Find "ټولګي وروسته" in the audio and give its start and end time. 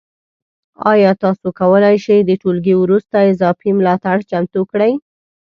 2.41-3.17